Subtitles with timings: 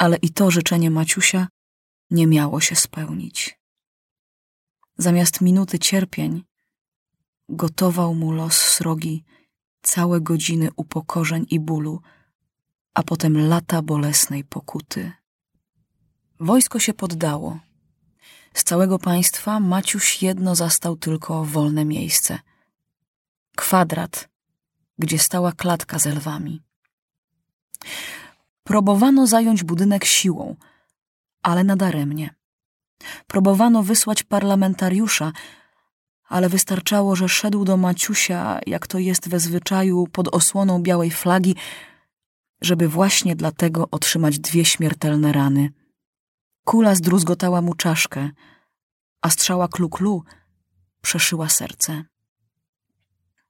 [0.00, 1.48] Ale i to życzenie Maciusia
[2.10, 3.58] nie miało się spełnić.
[4.98, 6.44] Zamiast minuty cierpień,
[7.48, 9.24] gotował mu los srogi
[9.82, 12.00] całe godziny upokorzeń i bólu,
[12.94, 15.12] a potem lata bolesnej pokuty.
[16.40, 17.60] Wojsko się poddało.
[18.54, 22.38] Z całego państwa Maciuś jedno zastał tylko wolne miejsce.
[23.56, 24.28] Kwadrat,
[24.98, 26.62] gdzie stała klatka z lwami.
[28.70, 30.56] Próbowano zająć budynek siłą,
[31.42, 32.34] ale nadaremnie.
[33.26, 35.32] Próbowano wysłać parlamentariusza,
[36.28, 41.56] ale wystarczało, że szedł do Maciusia, jak to jest we zwyczaju, pod osłoną białej flagi,
[42.60, 45.72] żeby właśnie dlatego otrzymać dwie śmiertelne rany.
[46.64, 48.30] Kula zdruzgotała mu czaszkę,
[49.22, 50.22] a strzała klu-klu
[51.00, 52.04] przeszyła serce.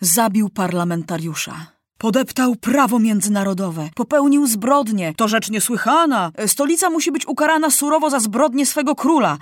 [0.00, 1.77] Zabił parlamentariusza.
[1.98, 3.90] Podeptał prawo międzynarodowe.
[3.94, 5.14] Popełnił zbrodnię.
[5.14, 6.32] To rzecz niesłychana.
[6.46, 9.38] Stolica musi być ukarana surowo za zbrodnię swego króla.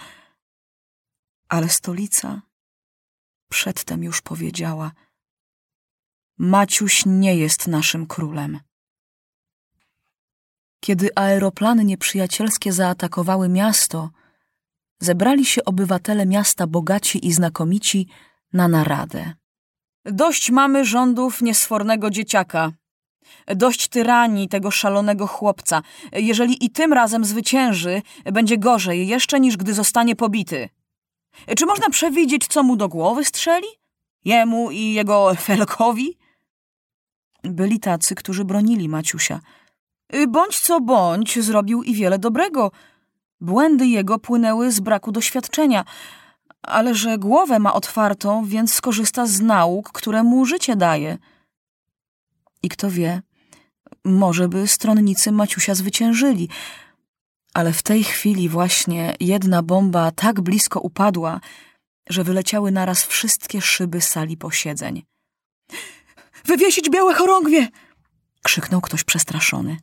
[1.48, 2.42] Ale stolica
[3.50, 4.92] przedtem już powiedziała:
[6.38, 8.60] Maciuś nie jest naszym królem.
[10.80, 14.10] Kiedy aeroplany nieprzyjacielskie zaatakowały miasto,
[15.00, 18.08] zebrali się obywatele miasta bogaci i znakomici
[18.52, 19.34] na naradę.
[20.12, 22.72] Dość mamy rządów niesfornego dzieciaka.
[23.46, 25.82] Dość tyranii tego szalonego chłopca.
[26.12, 30.68] Jeżeli i tym razem zwycięży, będzie gorzej jeszcze niż gdy zostanie pobity.
[31.56, 33.66] Czy można przewidzieć, co mu do głowy strzeli?
[34.24, 36.16] Jemu i jego felkowi?
[37.42, 39.40] Byli tacy, którzy bronili Maciusia.
[40.28, 42.70] Bądź co bądź, zrobił i wiele dobrego.
[43.40, 45.84] Błędy jego płynęły z braku doświadczenia,
[46.66, 51.18] ale że głowę ma otwartą, więc skorzysta z nauk, które mu życie daje.
[52.62, 53.22] I kto wie,
[54.04, 56.48] może by stronnicy Maciusia zwyciężyli,
[57.54, 61.40] ale w tej chwili właśnie jedna bomba tak blisko upadła,
[62.08, 65.02] że wyleciały naraz wszystkie szyby sali posiedzeń.
[66.44, 67.68] Wywiesić białe chorągwie!
[68.42, 69.76] krzyknął ktoś przestraszony.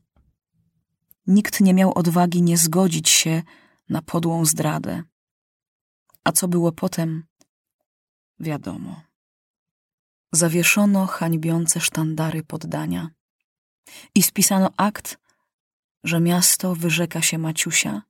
[1.27, 3.43] Nikt nie miał odwagi nie zgodzić się
[3.89, 5.03] na podłą zdradę.
[6.23, 7.23] A co było potem,
[8.39, 9.01] wiadomo.
[10.31, 13.09] Zawieszono hańbiące sztandary poddania
[14.15, 15.17] i spisano akt,
[16.03, 18.01] że miasto wyrzeka się Maciusia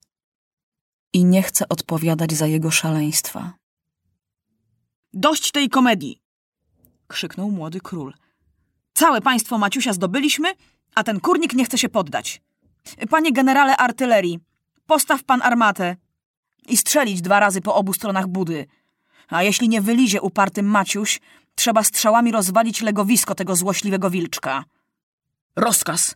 [1.13, 3.53] i nie chce odpowiadać za jego szaleństwa.
[5.13, 6.21] Dość tej komedii!
[7.07, 8.13] krzyknął młody król.
[8.93, 10.53] Całe państwo Maciusia zdobyliśmy,
[10.95, 12.41] a ten kurnik nie chce się poddać.
[13.09, 14.39] Panie generale artylerii,
[14.85, 15.95] postaw pan armatę
[16.67, 18.65] i strzelić dwa razy po obu stronach budy.
[19.27, 21.19] A jeśli nie wylizie uparty Maciuś,
[21.55, 24.63] trzeba strzałami rozwalić legowisko tego złośliwego wilczka.
[25.55, 26.15] Rozkaz,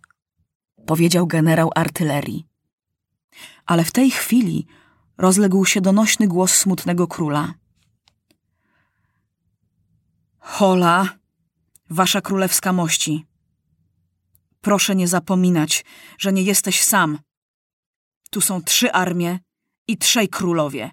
[0.86, 2.46] powiedział generał artylerii.
[3.66, 4.68] Ale w tej chwili
[5.18, 7.54] rozległ się donośny głos smutnego króla.
[10.40, 11.10] Hola,
[11.90, 13.26] wasza królewska mości.
[14.62, 15.86] Proszę nie zapominać,
[16.18, 17.20] że nie jesteś sam.
[18.30, 19.40] Tu są trzy armie
[19.88, 20.92] i trzej królowie.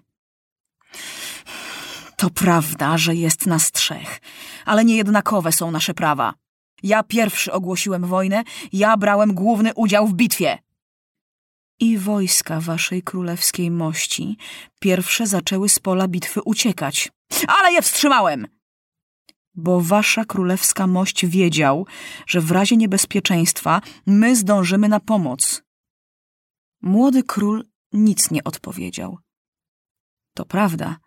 [2.17, 4.21] To prawda, że jest nas trzech,
[4.65, 6.33] ale niejednakowe są nasze prawa.
[6.83, 10.57] Ja pierwszy ogłosiłem wojnę, ja brałem główny udział w bitwie.
[11.79, 14.37] I wojska waszej królewskiej mości
[14.79, 17.11] pierwsze zaczęły z pola bitwy uciekać.
[17.47, 18.47] Ale je wstrzymałem!
[19.53, 21.87] Bo wasza królewska mość wiedział,
[22.27, 25.63] że w razie niebezpieczeństwa my zdążymy na pomoc.
[26.81, 29.17] Młody król nic nie odpowiedział.
[30.33, 30.97] To prawda,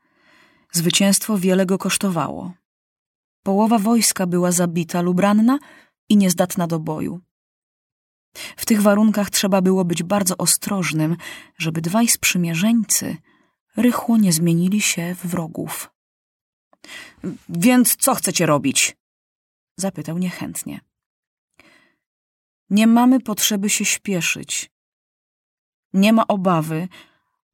[0.72, 2.52] zwycięstwo wiele go kosztowało.
[3.42, 5.58] Połowa wojska była zabita lub ranna
[6.08, 7.20] i niezdatna do boju.
[8.56, 11.16] W tych warunkach trzeba było być bardzo ostrożnym,
[11.58, 13.16] żeby dwaj sprzymierzeńcy
[13.76, 15.90] rychło nie zmienili się w wrogów.
[17.48, 18.96] Więc co chcecie robić?
[19.76, 20.80] Zapytał niechętnie.
[22.70, 24.70] Nie mamy potrzeby się śpieszyć.
[25.92, 26.88] Nie ma obawy,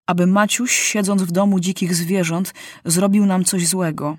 [0.07, 2.55] aby Maciuś, siedząc w domu dzikich zwierząt,
[2.85, 4.19] zrobił nam coś złego.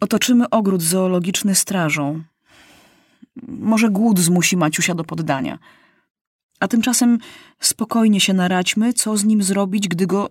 [0.00, 2.22] Otoczymy ogród zoologiczny strażą.
[3.48, 5.58] Może głód zmusi Maciusia do poddania.
[6.60, 7.18] A tymczasem
[7.60, 10.30] spokojnie się naradźmy, co z nim zrobić, gdy go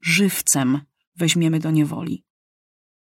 [0.00, 0.80] żywcem
[1.16, 2.24] weźmiemy do niewoli.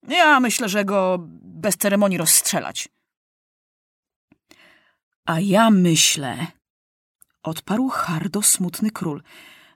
[0.09, 2.89] Ja myślę, że go bez ceremonii rozstrzelać.
[5.25, 6.47] A ja myślę,
[7.47, 9.23] odparł hardo smutny król,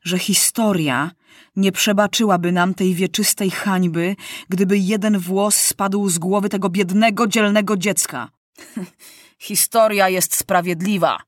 [0.02, 1.10] że historia
[1.56, 4.16] nie przebaczyłaby nam tej wieczystej hańby,
[4.48, 8.28] gdyby jeden włos spadł z głowy tego biednego, dzielnego dziecka.
[9.48, 11.18] historia jest sprawiedliwa,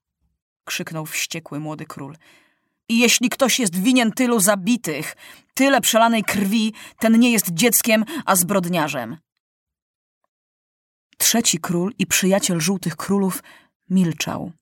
[0.64, 2.16] krzyknął wściekły młody król.
[2.88, 5.16] I jeśli ktoś jest winien tylu zabitych,
[5.54, 9.16] tyle przelanej krwi, ten nie jest dzieckiem, a zbrodniarzem.
[11.18, 13.42] Trzeci król i przyjaciel żółtych królów
[13.90, 14.52] milczał.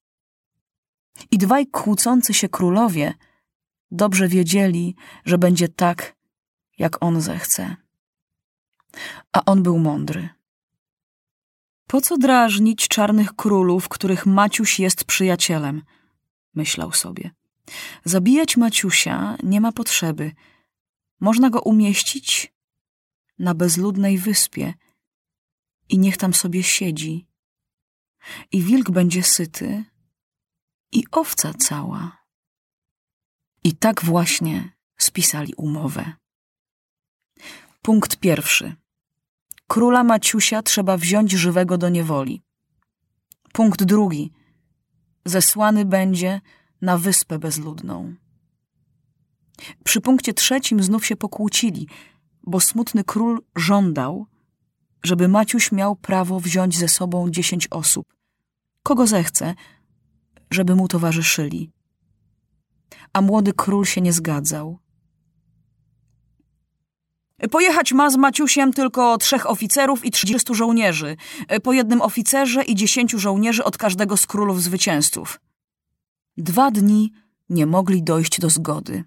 [1.31, 3.14] I dwaj kłócący się królowie
[3.90, 4.94] dobrze wiedzieli,
[5.25, 6.17] że będzie tak,
[6.78, 7.76] jak on zechce.
[9.32, 10.28] A on był mądry.
[11.87, 15.82] Po co drażnić czarnych królów, których Maciuś jest przyjacielem?
[16.55, 17.31] Myślał sobie.
[18.05, 20.32] Zabijać Maciusia nie ma potrzeby.
[21.20, 22.52] Można go umieścić
[23.38, 24.75] na bezludnej wyspie
[25.88, 27.26] i niech tam sobie siedzi.
[28.52, 29.84] I wilk będzie syty
[30.92, 32.25] i owca cała.
[33.64, 36.12] I tak właśnie spisali umowę.
[37.82, 38.75] Punkt pierwszy.
[39.66, 42.42] Króla Maciusia trzeba wziąć żywego do niewoli.
[43.52, 44.32] Punkt drugi.
[45.25, 46.40] Zesłany będzie
[46.82, 48.14] na wyspę bezludną.
[49.84, 51.88] Przy punkcie trzecim znów się pokłócili,
[52.43, 54.26] bo smutny król żądał,
[55.02, 58.14] żeby Maciuś miał prawo wziąć ze sobą dziesięć osób,
[58.82, 59.54] kogo zechce,
[60.50, 61.70] żeby mu towarzyszyli.
[63.12, 64.79] A młody król się nie zgadzał.
[67.50, 71.17] Pojechać ma z Maciusiem tylko trzech oficerów i trzydziestu żołnierzy,
[71.62, 75.41] po jednym oficerze i dziesięciu żołnierzy od każdego z królów zwycięzców.
[76.37, 77.12] Dwa dni
[77.49, 79.05] nie mogli dojść do zgody.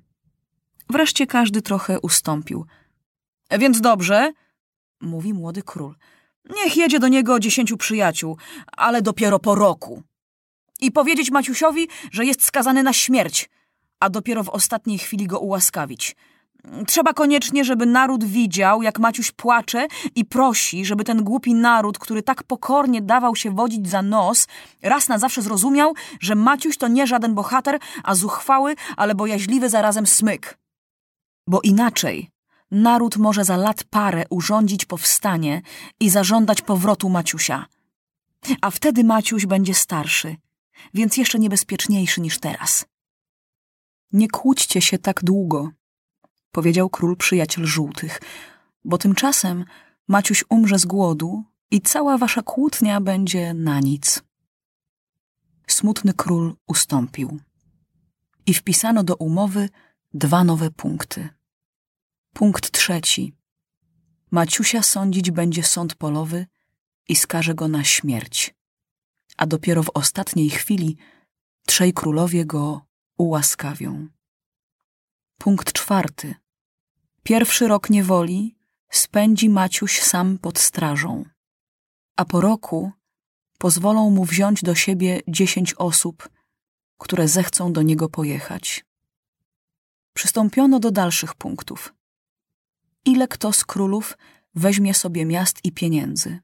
[0.89, 2.65] Wreszcie każdy trochę ustąpił.
[3.59, 4.33] Więc dobrze,
[5.01, 5.95] mówi młody król.
[6.55, 8.37] Niech jedzie do niego dziesięciu przyjaciół,
[8.71, 10.03] ale dopiero po roku.
[10.83, 13.49] I powiedzieć Maciusiowi, że jest skazany na śmierć,
[13.99, 16.15] a dopiero w ostatniej chwili go ułaskawić.
[16.87, 22.23] Trzeba koniecznie, żeby naród widział, jak Maciuś płacze i prosi, żeby ten głupi naród, który
[22.23, 24.47] tak pokornie dawał się wodzić za nos,
[24.81, 30.07] raz na zawsze zrozumiał, że Maciuś to nie żaden bohater, a zuchwały, ale bojaźliwy zarazem
[30.07, 30.57] smyk.
[31.47, 32.29] Bo inaczej
[32.71, 35.61] naród może za lat parę urządzić powstanie
[35.99, 37.65] i zażądać powrotu Maciusia.
[38.61, 40.35] A wtedy Maciuś będzie starszy,
[40.93, 42.85] więc jeszcze niebezpieczniejszy niż teraz.
[44.11, 45.71] Nie kłóćcie się tak długo,
[46.51, 48.21] powiedział król przyjaciel żółtych,
[48.85, 49.65] bo tymczasem
[50.07, 54.23] Maciuś umrze z głodu i cała wasza kłótnia będzie na nic.
[55.67, 57.39] Smutny król ustąpił.
[58.45, 59.69] I wpisano do umowy
[60.13, 61.29] dwa nowe punkty.
[62.33, 63.35] Punkt trzeci.
[64.31, 66.45] Maciusia sądzić będzie sąd polowy
[67.09, 68.55] i skaże go na śmierć.
[69.37, 70.97] A dopiero w ostatniej chwili
[71.65, 72.85] trzej królowie go
[73.17, 74.07] ułaskawią.
[75.37, 76.35] Punkt czwarty.
[77.23, 78.55] Pierwszy rok niewoli
[78.89, 81.25] spędzi Maciuś sam pod strażą,
[82.15, 82.91] a po roku
[83.57, 86.29] pozwolą mu wziąć do siebie dziesięć osób,
[86.97, 88.85] które zechcą do niego pojechać.
[90.13, 91.93] Przystąpiono do dalszych punktów.
[93.05, 94.17] Ile kto z królów
[94.55, 96.39] weźmie sobie miast i pieniędzy?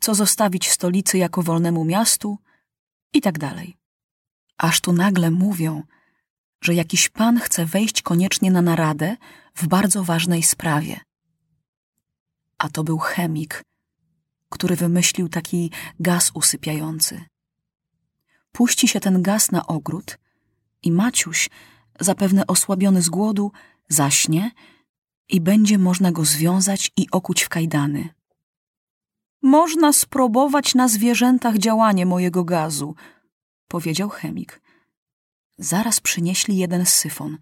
[0.00, 2.38] Co zostawić stolicy jako wolnemu miastu?
[3.12, 3.76] I tak dalej.
[4.58, 5.82] Aż tu nagle mówią,
[6.60, 9.16] że jakiś pan chce wejść koniecznie na naradę
[9.54, 11.00] w bardzo ważnej sprawie.
[12.58, 13.62] A to był chemik,
[14.48, 17.24] który wymyślił taki gaz usypiający.
[18.52, 20.18] Puści się ten gaz na ogród
[20.82, 21.50] i Maciuś,
[22.00, 23.52] zapewne osłabiony z głodu,
[23.88, 24.50] zaśnie
[25.28, 28.08] i będzie można go związać i okuć w kajdany.
[29.44, 32.94] Można spróbować na zwierzętach działanie mojego gazu,
[33.68, 34.60] powiedział chemik.
[35.58, 37.38] Zaraz przynieśli jeden syfon.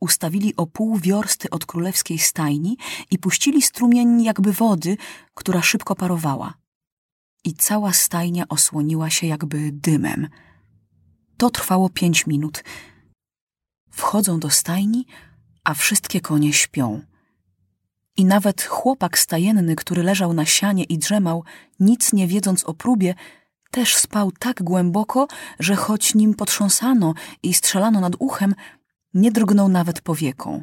[0.00, 2.76] Ustawili o pół wiorsty od królewskiej stajni
[3.10, 4.96] i puścili strumień jakby wody,
[5.34, 6.54] która szybko parowała.
[7.44, 10.28] I cała stajnia osłoniła się jakby dymem.
[11.36, 12.64] To trwało pięć minut.
[13.90, 15.06] Wchodzą do stajni,
[15.64, 17.11] a wszystkie konie śpią.
[18.22, 21.44] I nawet chłopak stajenny, który leżał na sianie i drzemał,
[21.80, 23.14] nic nie wiedząc o próbie,
[23.70, 28.54] też spał tak głęboko, że choć nim potrząsano i strzelano nad uchem,
[29.14, 30.62] nie drgnął nawet powieką.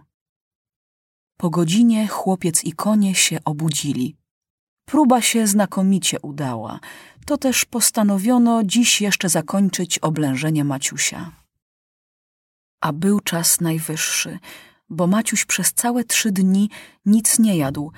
[1.37, 4.15] Po godzinie chłopiec i konie się obudzili.
[4.85, 6.79] Próba się znakomicie udała.
[7.25, 11.31] To też postanowiono dziś jeszcze zakończyć oblężenie Maciusia.
[12.81, 14.39] A był czas najwyższy,
[14.89, 16.69] bo Maciuś przez całe trzy dni
[17.05, 17.91] nic nie jadł,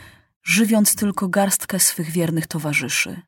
[0.43, 3.21] żywiąc tylko garstkę swych wiernych towarzyszy.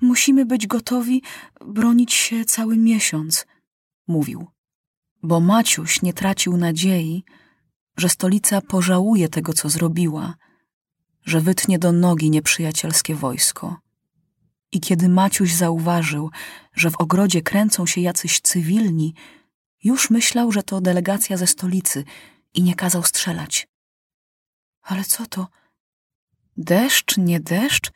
[0.00, 1.22] Musimy być gotowi
[1.66, 3.46] bronić się cały miesiąc,
[4.06, 4.46] mówił.
[5.22, 7.24] Bo Maciuś nie tracił nadziei,
[7.96, 10.34] że stolica pożałuje tego, co zrobiła,
[11.24, 13.76] że wytnie do nogi nieprzyjacielskie wojsko.
[14.72, 16.30] I kiedy Maciuś zauważył,
[16.74, 19.14] że w ogrodzie kręcą się jacyś cywilni,
[19.84, 22.04] już myślał, że to delegacja ze stolicy
[22.54, 23.68] i nie kazał strzelać.
[24.82, 25.48] Ale co to?
[26.56, 27.90] Deszcz, nie deszcz?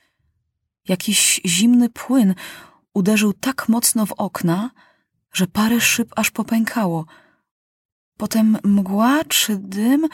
[0.88, 2.34] Jakiś zimny płyn
[2.94, 4.70] uderzył tak mocno w okna,
[5.32, 7.06] że parę szyb aż popękało.
[8.16, 10.08] Potem mgła czy dym,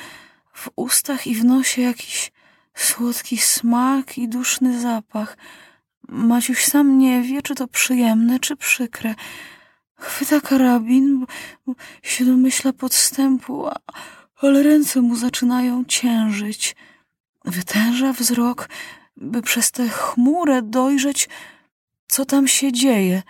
[0.52, 2.32] w ustach i w nosie jakiś
[2.74, 5.36] słodki smak i duszny zapach.
[6.08, 9.14] Maciuś sam nie wie, czy to przyjemne, czy przykre.
[9.96, 11.26] Chwyta karabin,
[11.66, 13.74] bo, się domyśla podstępu, a,
[14.36, 16.76] ale ręce mu zaczynają ciężyć.
[17.44, 18.68] Wytęża wzrok,
[19.16, 21.28] by przez tę chmurę dojrzeć,
[22.08, 23.22] co tam się dzieje.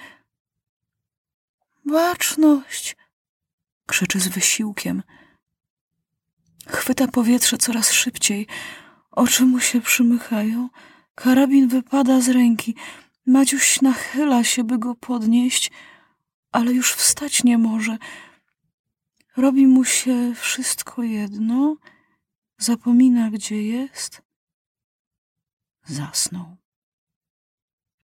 [1.84, 2.96] Baczność!
[3.86, 5.02] krzyczy z wysiłkiem.
[6.68, 8.46] Chwyta powietrze coraz szybciej.
[9.10, 10.68] Oczy mu się przymychają.
[11.14, 12.74] Karabin wypada z ręki.
[13.26, 15.70] Maciuś nachyla się, by go podnieść,
[16.52, 17.98] ale już wstać nie może.
[19.36, 21.76] Robi mu się wszystko jedno.
[22.58, 24.22] Zapomina, gdzie jest.
[25.86, 26.56] Zasnął.